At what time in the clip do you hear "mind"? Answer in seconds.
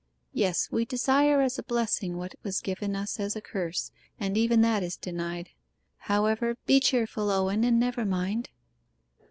8.03-8.49